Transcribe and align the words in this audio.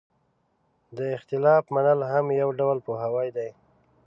د 0.97 0.99
اختلاف 1.17 1.63
منل 1.75 1.99
هم 2.11 2.25
یو 2.41 2.49
ډول 2.59 2.77
پوهاوی 2.85 3.27
دی. 3.37 3.49